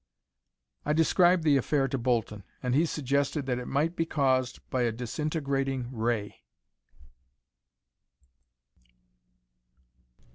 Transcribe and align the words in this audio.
"I 0.83 0.93
described 0.93 1.43
the 1.43 1.57
affair 1.57 1.87
to 1.87 1.97
Bolton 1.99 2.43
and 2.63 2.73
he 2.73 2.87
suggested 2.87 3.45
that 3.45 3.59
it 3.59 3.67
might 3.67 3.95
be 3.95 4.03
caused 4.07 4.67
by 4.71 4.81
a 4.81 4.91
disintegrating 4.91 5.95
ray." 5.95 6.41